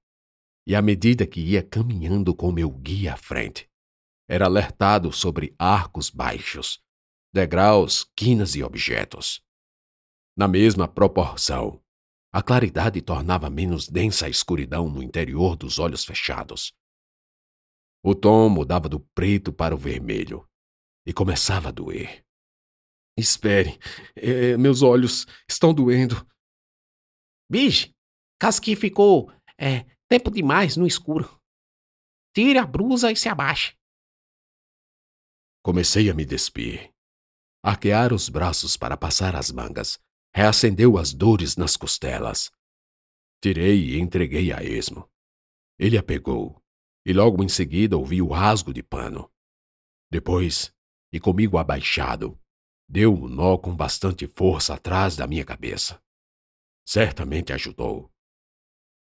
e 0.67 0.75
à 0.75 0.83
medida 0.83 1.27
que 1.27 1.41
ia 1.41 1.63
caminhando 1.63 2.35
com 2.35 2.53
meu 2.53 2.71
guia 2.71 3.15
à 3.15 3.17
frente, 3.17 3.71
era 4.29 4.47
alertado 4.47 5.13
sobre 5.13 5.55
arcos 5.59 6.11
baixos, 6.11 6.83
degraus, 7.33 8.11
quinas 8.17 8.55
e 8.55 8.63
objetos. 8.63 9.43
Na 10.37 10.49
mesma 10.49 10.89
proporção, 10.89 11.83
a 12.33 12.43
claridade 12.43 13.01
tornava 13.01 13.49
menos 13.49 13.89
densa 13.89 14.27
a 14.27 14.29
escuridão 14.29 14.89
no 14.89 15.03
interior 15.03 15.57
dos 15.57 15.79
olhos 15.79 16.05
fechados. 16.05 16.75
O 18.07 18.15
tom 18.15 18.51
mudava 18.51 18.87
do 18.87 19.01
preto 19.01 19.51
para 19.51 19.75
o 19.75 19.79
vermelho 19.79 20.47
e 21.07 21.13
começava 21.13 21.71
a 21.71 21.73
doer. 21.73 22.23
Espere, 23.17 23.79
é, 24.15 24.59
meus 24.59 24.83
olhos 24.83 25.27
estão 25.49 25.73
doendo. 25.73 26.15
Bicho, 27.51 27.95
caso 28.39 28.61
que 28.61 28.77
ficou 28.77 29.33
é, 29.59 29.85
tempo 30.07 30.31
demais 30.31 30.77
no 30.77 30.87
escuro. 30.87 31.41
Tire 32.35 32.59
a 32.59 32.67
blusa 32.67 33.11
e 33.11 33.17
se 33.17 33.31
abaixe. 33.31 33.75
Comecei 35.63 36.11
a 36.11 36.15
me 36.15 36.27
despir. 36.27 36.93
Arquear 37.65 38.13
os 38.13 38.29
braços 38.29 38.77
para 38.77 38.99
passar 38.99 39.35
as 39.35 39.51
mangas 39.51 39.99
reacendeu 40.35 40.99
as 40.99 41.15
dores 41.15 41.57
nas 41.57 41.75
costelas. 41.75 42.51
Tirei 43.41 43.95
e 43.95 43.99
entreguei 43.99 44.53
a 44.53 44.63
esmo. 44.63 45.09
Ele 45.79 45.97
a 45.97 46.03
pegou, 46.03 46.63
e 47.05 47.13
logo 47.13 47.43
em 47.43 47.49
seguida 47.49 47.97
ouvi 47.97 48.21
o 48.23 48.29
rasgo 48.29 48.73
de 48.73 48.83
pano. 48.83 49.31
Depois, 50.11 50.73
e 51.13 51.21
comigo 51.21 51.59
abaixado, 51.59 52.39
Deu 52.89 53.15
um 53.15 53.29
nó 53.29 53.57
com 53.57 53.75
bastante 53.75 54.27
força 54.27 54.75
atrás 54.75 55.17
da 55.17 55.27
minha 55.27 55.45
cabeça. 55.45 56.01
Certamente 56.87 57.53
ajudou. 57.53 58.11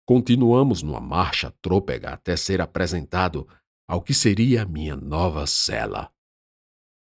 Continuamos 0.06 0.82
numa 0.82 1.02
marcha 1.02 1.52
trôpega 1.62 2.14
até 2.14 2.36
ser 2.36 2.62
apresentado 2.62 3.48
ao 3.88 4.02
que 4.02 4.14
seria 4.14 4.66
minha 4.66 4.96
nova 4.96 5.46
cela. 5.46 6.12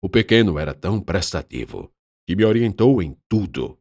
O 0.04 0.10
pequeno 0.10 0.58
era 0.58 0.74
tão 0.74 1.00
prestativo 1.00 1.94
que 2.28 2.36
me 2.36 2.44
orientou 2.44 3.02
em 3.02 3.16
tudo, 3.30 3.80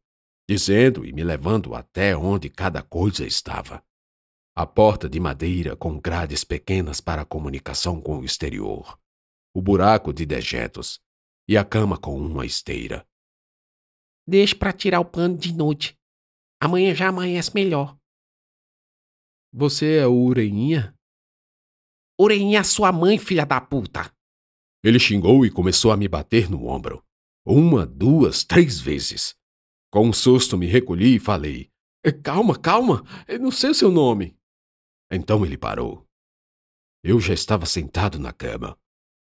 dizendo 0.49 1.05
e 1.05 1.13
me 1.13 1.25
levando 1.25 1.75
até 1.75 2.17
onde 2.17 2.51
cada 2.51 2.83
coisa 2.83 3.27
estava. 3.27 3.83
A 4.57 4.67
porta 4.67 5.09
de 5.09 5.21
madeira 5.21 5.77
com 5.77 5.99
grades 5.99 6.45
pequenas 6.45 7.01
para 7.01 7.25
comunicação 7.25 8.01
com 8.01 8.19
o 8.19 8.25
exterior, 8.25 8.99
o 9.55 9.63
buraco 9.63 10.13
de 10.13 10.27
dejetos, 10.27 11.01
e 11.49 11.57
a 11.57 11.65
cama 11.65 11.97
com 11.97 12.17
uma 12.17 12.45
esteira. 12.45 13.07
Deixe 14.27 14.55
para 14.55 14.73
tirar 14.73 15.01
o 15.01 15.05
pano 15.05 15.37
de 15.37 15.53
noite. 15.53 15.99
Amanhã 16.61 16.95
já 16.95 17.09
amanhece 17.09 17.55
melhor. 17.55 17.97
Você 19.53 19.97
é 19.97 20.07
o 20.07 20.15
Ureinha? 20.15 20.95
Ureinha 22.21 22.61
é 22.61 22.63
sua 22.63 22.93
mãe, 22.93 23.19
filha 23.19 23.45
da 23.45 23.61
puta! 23.61 24.13
Ele 24.85 24.99
xingou 24.99 25.45
e 25.45 25.51
começou 25.51 25.91
a 25.91 25.97
me 25.97 26.07
bater 26.07 26.51
no 26.51 26.67
ombro. 26.67 27.05
Uma, 27.45 27.87
duas, 27.87 28.45
três 28.45 28.79
vezes. 28.79 29.35
Com 29.91 30.09
um 30.09 30.13
susto 30.13 30.57
me 30.57 30.67
recolhi 30.67 31.17
e 31.17 31.21
falei: 31.21 31.71
é, 32.05 32.13
Calma, 32.13 32.59
calma, 32.59 33.05
eu 33.27 33.39
não 33.39 33.51
sei 33.51 33.71
o 33.71 33.75
seu 33.75 33.91
nome. 33.91 34.37
Então 35.11 35.45
ele 35.45 35.59
parou. 35.59 36.07
Eu 37.03 37.19
já 37.19 37.35
estava 37.35 37.67
sentado 37.67 38.19
na 38.19 38.33
cama, 38.33 38.79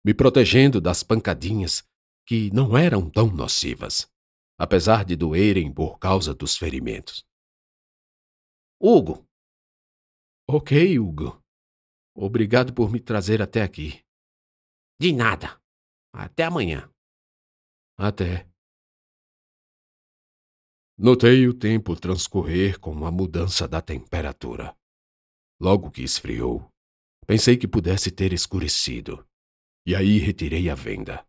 me 0.05 0.13
protegendo 0.13 0.79
das 0.79 1.03
pancadinhas 1.03 1.83
que 2.25 2.49
não 2.51 2.77
eram 2.77 3.09
tão 3.09 3.27
nocivas, 3.27 4.09
apesar 4.57 5.03
de 5.03 5.15
doerem 5.15 5.73
por 5.73 5.97
causa 5.99 6.33
dos 6.33 6.55
ferimentos. 6.55 7.25
Hugo. 8.79 9.25
Ok, 10.47 10.99
Hugo. 10.99 11.41
Obrigado 12.15 12.73
por 12.73 12.91
me 12.91 12.99
trazer 12.99 13.41
até 13.41 13.61
aqui. 13.63 14.03
De 14.99 15.11
nada. 15.11 15.59
Até 16.13 16.43
amanhã. 16.43 16.89
Até. 17.97 18.47
Notei 20.97 21.47
o 21.47 21.57
tempo 21.57 21.99
transcorrer 21.99 22.79
com 22.79 23.05
a 23.05 23.11
mudança 23.11 23.67
da 23.67 23.81
temperatura. 23.81 24.77
Logo 25.63 25.89
que 25.89 26.03
esfriou, 26.03 26.69
pensei 27.25 27.55
que 27.55 27.69
pudesse 27.69 28.11
ter 28.11 28.33
escurecido, 28.33 29.25
e 29.87 29.95
aí 29.95 30.17
retirei 30.17 30.69
a 30.69 30.75
venda. 30.75 31.25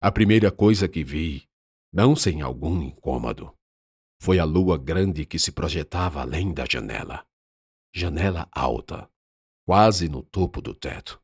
A 0.00 0.10
primeira 0.10 0.50
coisa 0.50 0.88
que 0.88 1.04
vi, 1.04 1.46
não 1.92 2.16
sem 2.16 2.40
algum 2.40 2.80
incômodo, 2.80 3.54
foi 4.18 4.38
a 4.38 4.46
lua 4.46 4.78
grande 4.78 5.26
que 5.26 5.38
se 5.38 5.52
projetava 5.52 6.22
além 6.22 6.54
da 6.54 6.64
janela. 6.64 7.22
Janela 7.94 8.48
alta, 8.50 9.10
quase 9.66 10.08
no 10.08 10.22
topo 10.22 10.62
do 10.62 10.74
teto. 10.74 11.22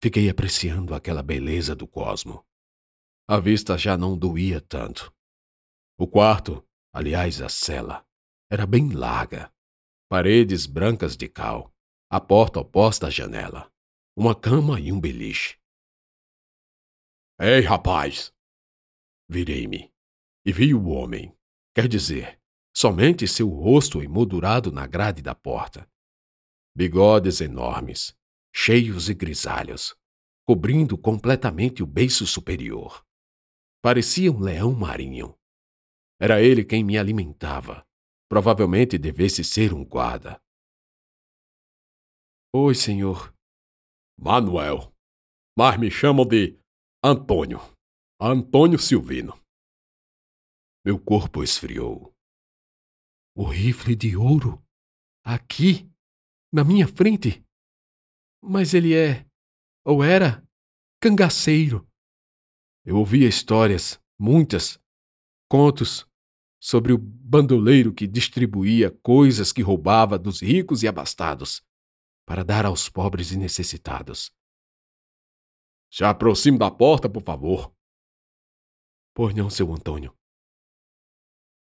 Fiquei 0.00 0.30
apreciando 0.30 0.94
aquela 0.94 1.20
beleza 1.20 1.74
do 1.74 1.88
cosmo. 1.88 2.46
A 3.26 3.40
vista 3.40 3.76
já 3.76 3.96
não 3.96 4.16
doía 4.16 4.60
tanto. 4.60 5.12
O 5.98 6.06
quarto, 6.06 6.64
aliás, 6.92 7.42
a 7.42 7.48
cela, 7.48 8.06
era 8.48 8.64
bem 8.64 8.90
larga. 8.90 9.52
Paredes 10.14 10.64
brancas 10.64 11.16
de 11.16 11.26
cal, 11.26 11.74
a 12.08 12.20
porta 12.20 12.60
oposta 12.60 13.08
à 13.08 13.10
janela, 13.10 13.68
uma 14.16 14.32
cama 14.32 14.78
e 14.78 14.92
um 14.92 15.00
beliche. 15.00 15.58
Ei, 17.36 17.62
rapaz! 17.62 18.32
Virei-me 19.28 19.92
e 20.46 20.52
vi 20.52 20.72
o 20.72 20.86
homem, 20.86 21.36
quer 21.74 21.88
dizer, 21.88 22.40
somente 22.72 23.26
seu 23.26 23.48
rosto 23.48 24.00
emoldurado 24.00 24.70
na 24.70 24.86
grade 24.86 25.20
da 25.20 25.34
porta. 25.34 25.84
Bigodes 26.76 27.40
enormes, 27.40 28.16
cheios 28.54 29.08
e 29.08 29.14
grisalhos, 29.14 29.96
cobrindo 30.46 30.96
completamente 30.96 31.82
o 31.82 31.86
beiço 31.88 32.24
superior. 32.24 33.04
Parecia 33.82 34.30
um 34.30 34.38
leão 34.38 34.72
marinho. 34.72 35.36
Era 36.20 36.40
ele 36.40 36.64
quem 36.64 36.84
me 36.84 36.96
alimentava, 36.96 37.84
Provavelmente 38.34 38.98
devesse 38.98 39.44
ser 39.44 39.72
um 39.72 39.84
guarda. 39.84 40.42
Oi, 42.52 42.74
senhor. 42.74 43.32
Manuel. 44.18 44.92
Mas 45.56 45.78
me 45.78 45.88
chamam 45.88 46.26
de 46.26 46.58
Antônio. 47.00 47.60
Antônio 48.20 48.76
Silvino. 48.76 49.40
Meu 50.84 50.98
corpo 50.98 51.44
esfriou. 51.44 52.12
O 53.36 53.44
rifle 53.44 53.94
de 53.94 54.16
ouro? 54.16 54.60
Aqui? 55.24 55.88
Na 56.52 56.64
minha 56.64 56.88
frente? 56.88 57.40
Mas 58.42 58.74
ele 58.74 58.96
é. 58.96 59.24
ou 59.84 60.02
era. 60.02 60.44
cangaceiro. 61.00 61.88
Eu 62.84 62.96
ouvia 62.96 63.28
histórias, 63.28 64.02
muitas, 64.18 64.76
contos, 65.48 66.04
sobre 66.64 66.94
o 66.94 66.98
bandoleiro 66.98 67.92
que 67.92 68.06
distribuía 68.06 68.90
coisas 68.90 69.52
que 69.52 69.60
roubava 69.60 70.18
dos 70.18 70.40
ricos 70.40 70.82
e 70.82 70.88
abastados 70.88 71.62
para 72.26 72.42
dar 72.42 72.64
aos 72.64 72.88
pobres 72.88 73.32
e 73.32 73.36
necessitados. 73.36 74.34
Se 75.92 76.04
aproxime 76.04 76.56
da 76.56 76.70
porta, 76.70 77.06
por 77.06 77.22
favor. 77.22 77.70
Pois 79.14 79.34
não, 79.34 79.50
seu 79.50 79.70
Antônio. 79.74 80.16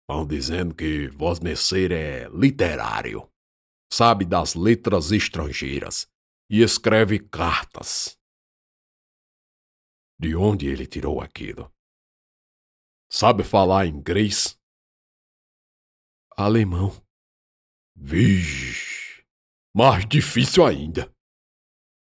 Vão 0.09 0.25
dizendo 0.25 0.73
que 0.73 1.09
Vós 1.09 1.41
Mercer 1.41 1.91
é 1.91 2.29
literário, 2.29 3.29
sabe 3.91 4.23
das 4.23 4.55
letras 4.55 5.11
estrangeiras 5.11 6.07
e 6.49 6.61
escreve 6.61 7.19
cartas. 7.19 8.17
De 10.17 10.33
onde 10.33 10.65
ele 10.65 10.87
tirou 10.87 11.19
aquilo? 11.19 11.69
Sabe 13.11 13.43
falar 13.43 13.85
inglês? 13.85 14.57
Alemão. 16.35 16.91
Vixe, 17.95 19.23
mais 19.75 20.03
difícil 20.07 20.65
ainda. 20.65 21.13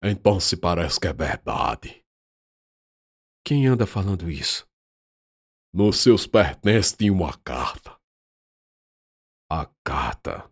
Então 0.02 0.40
se 0.40 0.56
parece 0.56 1.00
que 1.00 1.08
é 1.08 1.14
verdade. 1.14 2.02
Quem 3.46 3.68
anda 3.68 3.86
falando 3.86 4.32
isso? 4.32 4.66
Nos 5.74 5.98
seus 5.98 6.26
pertences 6.26 6.94
tinha 6.94 7.12
uma 7.12 7.38
carta. 7.40 8.00
A 9.52 9.70
carta. 9.84 10.50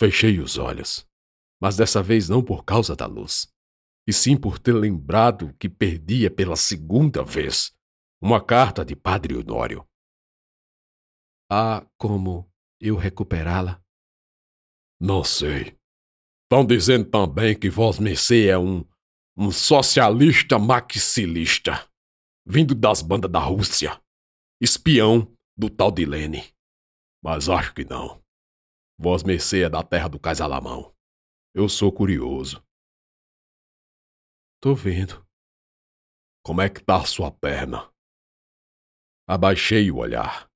Fechei 0.00 0.40
os 0.40 0.58
olhos, 0.58 1.08
mas 1.60 1.76
dessa 1.76 2.02
vez 2.02 2.28
não 2.28 2.44
por 2.44 2.64
causa 2.64 2.96
da 2.96 3.06
luz, 3.06 3.46
e 4.08 4.12
sim 4.12 4.36
por 4.36 4.58
ter 4.58 4.72
lembrado 4.72 5.54
que 5.54 5.68
perdia 5.68 6.28
pela 6.28 6.56
segunda 6.56 7.22
vez 7.22 7.72
uma 8.20 8.44
carta 8.44 8.84
de 8.84 8.96
Padre 8.96 9.36
Honório. 9.36 9.88
Há 11.48 11.86
como 11.96 12.51
eu 12.82 12.96
recuperá-la? 12.96 13.80
Não 15.00 15.22
sei. 15.22 15.78
Estão 16.42 16.66
dizendo 16.66 17.08
também 17.08 17.58
que 17.58 17.70
Vós 17.70 18.00
Mercê 18.00 18.48
é 18.48 18.58
um, 18.58 18.84
um 19.36 19.52
socialista 19.52 20.58
maxilista, 20.58 21.88
vindo 22.44 22.74
das 22.74 23.00
bandas 23.00 23.30
da 23.30 23.38
Rússia, 23.38 24.02
espião 24.60 25.32
do 25.56 25.70
tal 25.70 25.92
de 25.92 26.04
Lene. 26.04 26.52
Mas 27.22 27.48
acho 27.48 27.72
que 27.72 27.84
não. 27.84 28.20
Vós 28.98 29.22
Mercê 29.22 29.62
é 29.62 29.70
da 29.70 29.82
terra 29.84 30.08
do 30.08 30.18
Casalamão. 30.18 30.92
Eu 31.54 31.68
sou 31.68 31.92
curioso. 31.92 32.64
Tô 34.60 34.74
vendo. 34.74 35.24
Como 36.44 36.60
é 36.60 36.68
que 36.68 36.82
tá 36.82 37.00
a 37.00 37.06
sua 37.06 37.30
perna? 37.30 37.92
Abaixei 39.28 39.88
o 39.90 39.98
olhar. 39.98 40.51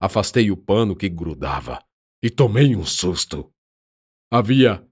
Afastei 0.00 0.50
o 0.50 0.56
pano 0.56 0.94
que 0.94 1.08
grudava 1.08 1.84
e 2.22 2.30
tomei 2.30 2.76
um 2.76 2.84
susto. 2.84 3.52
Havia 4.30 4.86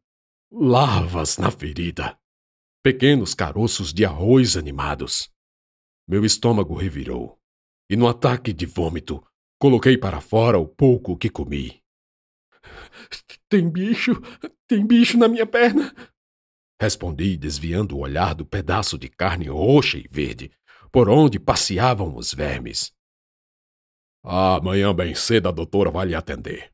larvas 0.51 1.39
na 1.39 1.51
ferida, 1.51 2.19
pequenos 2.83 3.35
caroços 3.35 3.93
de 3.93 4.05
arroz 4.05 4.57
animados. 4.57 5.31
Meu 6.09 6.25
estômago 6.25 6.75
revirou 6.75 7.39
e, 7.91 7.97
no 7.97 8.09
ataque 8.09 8.53
de 8.53 8.67
vômito, 8.67 9.25
coloquei 9.61 9.97
para 9.97 10.21
fora 10.21 10.59
o 10.59 10.67
pouco 10.67 11.17
que 11.17 11.31
comi. 11.31 11.83
Tem 13.49 13.69
bicho, 13.69 14.21
tem 14.67 14.85
bicho 14.85 15.17
na 15.17 15.29
minha 15.29 15.47
perna. 15.47 15.95
Respondi, 16.81 17.37
desviando 17.37 17.97
o 17.97 18.01
olhar 18.01 18.35
do 18.35 18.45
pedaço 18.45 18.99
de 18.99 19.09
carne 19.09 19.47
roxa 19.47 19.99
e 19.99 20.07
verde 20.11 20.51
por 20.91 21.09
onde 21.09 21.39
passeavam 21.39 22.17
os 22.17 22.35
vermes. 22.35 22.96
Amanhã 24.29 24.93
bem 24.93 25.15
cedo 25.15 25.49
a 25.49 25.53
doutora 25.53 25.89
vai 25.89 26.07
lhe 26.07 26.15
atender. 26.15 26.73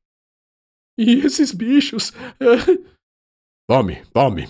E 0.99 1.21
esses 1.27 1.53
bichos? 1.53 2.11
tome, 3.69 4.07
tome. 4.07 4.45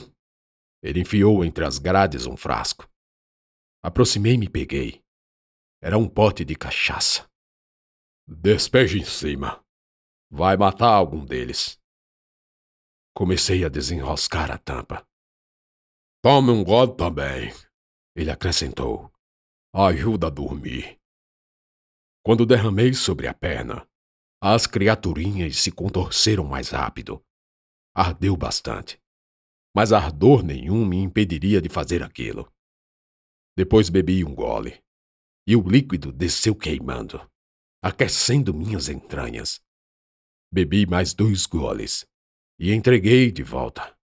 Ele 0.81 1.01
enfiou 1.01 1.45
entre 1.45 1.65
as 1.65 1.79
grades 1.79 2.27
um 2.27 2.37
frasco. 2.37 2.88
Aproximei-me 3.85 4.47
e 4.47 4.49
peguei. 4.49 5.03
Era 5.83 5.99
um 5.99 6.09
pote 6.09 6.45
de 6.45 6.55
cachaça. 6.55 7.29
Despeje 8.25 9.01
em 9.01 9.05
cima. 9.05 9.61
Vai 10.31 10.57
matar 10.57 10.95
algum 10.95 11.25
deles. 11.25 11.77
Comecei 13.17 13.65
a 13.65 13.69
desenroscar 13.69 14.49
a 14.53 14.59
tampa. 14.59 15.05
Tome 16.23 16.53
um 16.53 16.62
gole 16.62 16.97
também, 16.97 17.53
ele 18.15 18.31
acrescentou. 18.31 19.12
Ajuda 19.75 20.29
a 20.29 20.31
dormir. 20.31 21.02
Quando 22.25 22.47
derramei 22.47 22.95
sobre 22.95 23.27
a 23.27 23.35
perna, 23.35 23.85
as 24.41 24.67
criaturinhas 24.67 25.57
se 25.57 25.73
contorceram 25.73 26.45
mais 26.45 26.71
rápido. 26.71 27.25
Ardeu 27.95 28.37
bastante. 28.37 29.01
Mas 29.75 29.93
ardor 29.93 30.43
nenhum 30.43 30.87
me 30.87 30.99
impediria 30.99 31.61
de 31.61 31.69
fazer 31.69 32.03
aquilo. 32.03 32.53
Depois 33.57 33.89
bebi 33.89 34.25
um 34.25 34.35
gole, 34.35 34.83
e 35.47 35.57
o 35.57 35.63
líquido 35.63 36.13
desceu 36.13 36.55
queimando, 36.55 37.29
aquecendo 37.83 38.55
minhas 38.55 38.89
entranhas. 38.89 39.61
Bebi 40.53 40.87
mais 40.87 41.15
dois 41.15 41.47
goles 41.47 42.07
e 42.59 42.73
entreguei 42.73 43.33
de 43.33 43.43
volta. 43.43 43.97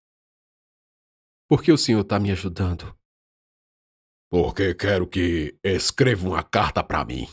Por 1.47 1.63
que 1.63 1.71
o 1.71 1.77
senhor 1.77 2.01
está 2.01 2.19
me 2.19 2.31
ajudando? 2.31 2.97
Porque 4.29 4.75
quero 4.75 5.07
que 5.07 5.57
escreva 5.63 6.27
uma 6.27 6.43
carta 6.43 6.83
para 6.83 7.05
mim. 7.05 7.25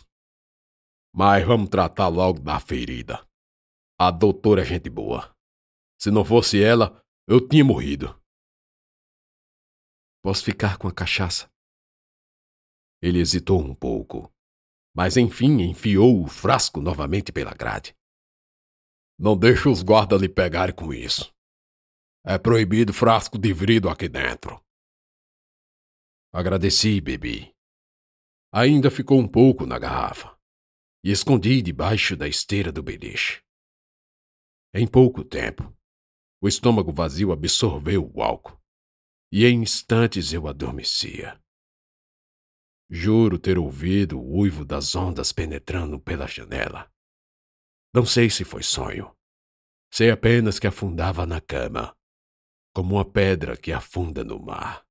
Mas 1.18 1.46
vamos 1.46 1.70
tratar 1.70 2.08
logo 2.08 2.40
da 2.40 2.60
ferida. 2.60 3.26
A 3.98 4.10
doutora 4.10 4.60
é 4.60 4.64
gente 4.66 4.90
boa. 4.90 5.34
Se 5.98 6.10
não 6.10 6.22
fosse 6.22 6.62
ela, 6.62 7.02
eu 7.26 7.40
tinha 7.48 7.64
morrido. 7.64 8.20
Posso 10.22 10.44
ficar 10.44 10.76
com 10.76 10.86
a 10.86 10.92
cachaça? 10.92 11.48
Ele 13.00 13.18
hesitou 13.18 13.58
um 13.62 13.74
pouco, 13.74 14.30
mas 14.94 15.16
enfim 15.16 15.62
enfiou 15.62 16.22
o 16.22 16.28
frasco 16.28 16.82
novamente 16.82 17.32
pela 17.32 17.54
grade. 17.54 17.96
Não 19.18 19.38
deixe 19.38 19.70
os 19.70 19.82
guardas 19.82 20.20
lhe 20.20 20.28
pegarem 20.28 20.74
com 20.74 20.92
isso. 20.92 21.32
É 22.26 22.36
proibido 22.36 22.92
frasco 22.92 23.38
de 23.38 23.54
vidro 23.54 23.88
aqui 23.88 24.06
dentro. 24.06 24.62
Agradeci 26.30 26.96
e 26.96 27.00
bebi. 27.00 27.54
Ainda 28.52 28.90
ficou 28.90 29.18
um 29.18 29.26
pouco 29.26 29.64
na 29.64 29.78
garrafa 29.78 30.35
e 31.06 31.12
escondi 31.12 31.62
debaixo 31.62 32.16
da 32.16 32.26
esteira 32.26 32.72
do 32.72 32.82
beliche. 32.82 33.40
Em 34.74 34.88
pouco 34.88 35.22
tempo, 35.24 35.72
o 36.42 36.48
estômago 36.48 36.92
vazio 36.92 37.30
absorveu 37.30 38.10
o 38.12 38.20
álcool, 38.20 38.60
e 39.30 39.46
em 39.46 39.62
instantes 39.62 40.32
eu 40.32 40.48
adormecia. 40.48 41.40
Juro 42.90 43.38
ter 43.38 43.56
ouvido 43.56 44.18
o 44.18 44.40
uivo 44.40 44.64
das 44.64 44.96
ondas 44.96 45.30
penetrando 45.30 46.00
pela 46.00 46.26
janela. 46.26 46.92
Não 47.94 48.04
sei 48.04 48.28
se 48.28 48.44
foi 48.44 48.64
sonho. 48.64 49.16
Sei 49.92 50.10
apenas 50.10 50.58
que 50.58 50.66
afundava 50.66 51.24
na 51.24 51.40
cama, 51.40 51.96
como 52.74 52.96
uma 52.96 53.04
pedra 53.04 53.56
que 53.56 53.72
afunda 53.72 54.24
no 54.24 54.40
mar. 54.40 54.84